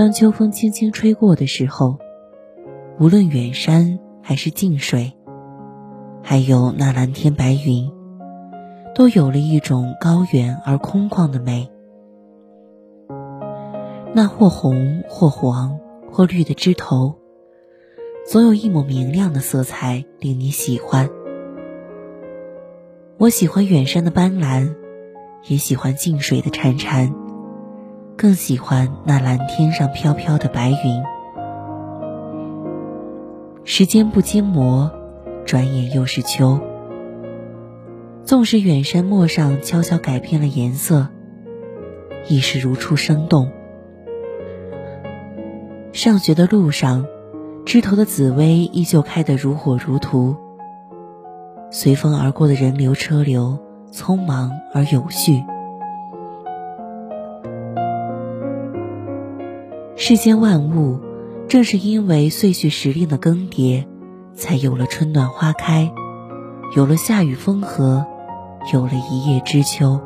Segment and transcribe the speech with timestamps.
[0.00, 1.98] 当秋风轻轻吹过的时候，
[2.98, 5.12] 无论远山还是近水，
[6.22, 7.92] 还有那蓝天白云，
[8.94, 11.70] 都有了一种高远而空旷的美。
[14.14, 15.78] 那或红或黄
[16.10, 17.18] 或绿的枝头，
[18.26, 21.10] 总有一抹明亮的色彩令你喜欢。
[23.18, 24.74] 我喜欢远山的斑斓，
[25.46, 27.19] 也喜欢近水的潺潺。
[28.20, 31.02] 更喜欢那蓝天上飘飘的白云。
[33.64, 34.92] 时间不经磨，
[35.46, 36.60] 转眼又是秋。
[38.22, 41.08] 纵使远山陌上悄悄改变了颜色，
[42.28, 43.50] 亦是如初生动。
[45.94, 47.06] 上学的路上，
[47.64, 50.36] 枝头的紫薇依旧开得如火如荼。
[51.70, 53.58] 随风而过的人流车流，
[53.90, 55.42] 匆忙而有序。
[60.02, 60.98] 世间万物，
[61.46, 63.84] 正是因为岁序时令的更迭，
[64.32, 65.92] 才有了春暖花开，
[66.74, 68.06] 有了夏雨风和，
[68.72, 70.00] 有了一叶知秋，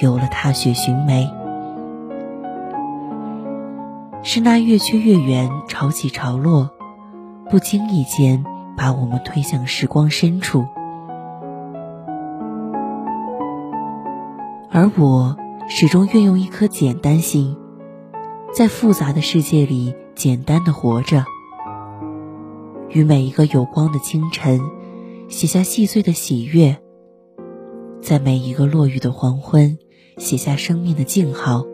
[0.00, 1.28] 有了踏雪寻梅。
[4.22, 6.70] 是那月缺月圆，潮起潮落，
[7.50, 8.42] 不经意间
[8.74, 10.64] 把我们推向时光深处。
[14.70, 15.36] 而我
[15.68, 17.59] 始终愿用一颗简单心。
[18.52, 21.24] 在复杂的世界里，简单的活着，
[22.88, 24.60] 与每一个有光的清晨，
[25.28, 26.74] 写下细碎的喜悦；
[28.02, 29.78] 在每一个落雨的黄昏，
[30.18, 31.64] 写下生命的静好。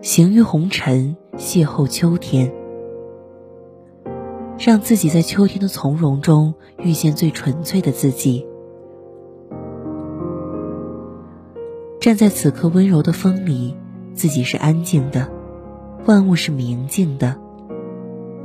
[0.00, 2.52] 行于红尘，邂逅秋天，
[4.60, 8.46] 让自己在秋天的从容中遇见最纯粹的自己。
[11.98, 13.74] 站在此刻温柔的风里。
[14.14, 15.28] 自己是安静的，
[16.06, 17.36] 万物是明净的，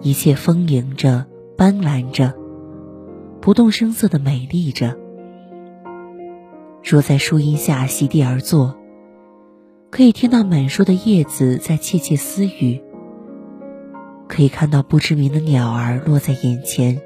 [0.02, 2.34] 一切丰盈着，斑斓着，
[3.40, 4.98] 不动声色的美丽着。
[6.84, 8.76] 若在树荫下席地而坐，
[9.92, 12.82] 可以听到满树的叶子在窃窃私语，
[14.28, 17.00] 可以看到不知名的鸟儿落在眼前，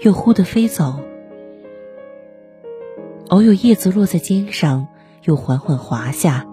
[0.00, 1.00] 又忽地飞走。
[3.28, 4.88] 偶有叶子落在肩上，
[5.22, 6.49] 又缓缓滑下。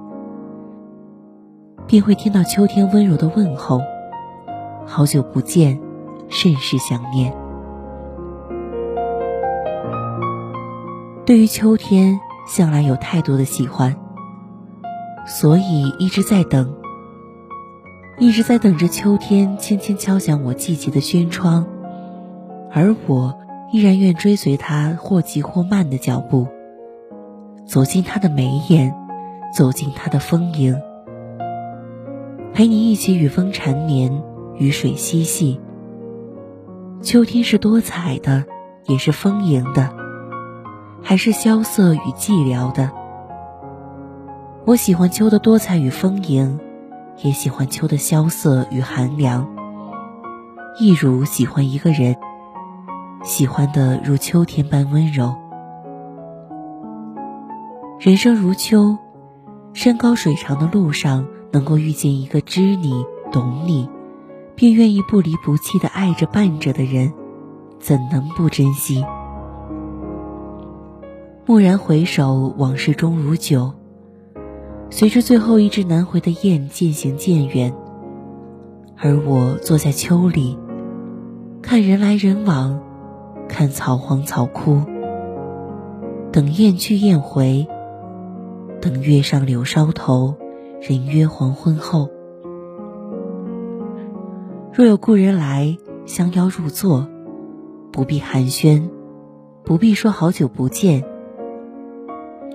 [1.87, 3.81] 便会听到秋天温柔的问候
[4.85, 5.79] ：“好久不见，
[6.27, 7.33] 甚是想念。”
[11.25, 13.95] 对于秋天，向来有太多的喜欢，
[15.25, 16.75] 所以一直在等，
[18.17, 21.65] 一直在等着秋天轻轻敲响我季节的轩窗，
[22.73, 23.33] 而我
[23.71, 26.47] 依然愿追随他或急或慢的脚步，
[27.65, 28.93] 走进他的眉眼，
[29.53, 30.81] 走进他的丰盈。
[32.57, 34.23] 陪你一起与风缠绵，
[34.55, 35.61] 与水嬉戏。
[37.03, 38.45] 秋天是多彩的，
[38.87, 39.93] 也是丰盈的，
[41.03, 42.91] 还是萧瑟与寂寥的？
[44.65, 46.59] 我喜欢秋的多彩与丰盈，
[47.21, 49.47] 也喜欢秋的萧瑟与寒凉。
[50.79, 52.15] 一如喜欢一个人，
[53.21, 55.31] 喜欢的如秋天般温柔。
[57.99, 58.97] 人生如秋，
[59.73, 61.23] 山高水长的路上。
[61.57, 63.89] 能够遇见一个知你、懂你，
[64.53, 67.11] 便愿意不离不弃的爱着、伴着的人，
[67.79, 69.03] 怎能不珍惜？
[71.47, 73.73] 蓦然回首，往事终如酒。
[74.91, 77.73] 随着最后一只南回的雁渐行渐远，
[78.95, 80.59] 而我坐在秋里，
[81.63, 82.79] 看人来人往，
[83.49, 84.83] 看草黄草枯，
[86.31, 87.65] 等雁去雁回，
[88.79, 90.35] 等月上柳梢头。
[90.79, 92.09] 人约黄昏后，
[94.71, 97.07] 若有故人来相邀入座，
[97.91, 98.89] 不必寒暄，
[99.63, 101.03] 不必说好久不见。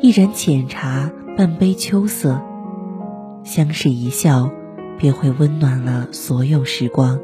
[0.00, 2.40] 一盏浅茶，半杯秋色，
[3.42, 4.50] 相视一笑，
[4.98, 7.18] 便会温暖了所有时光。